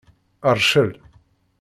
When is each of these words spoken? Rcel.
Rcel. 0.57 0.91